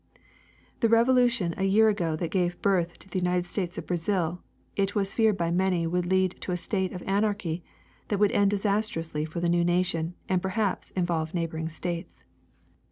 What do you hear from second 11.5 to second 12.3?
states.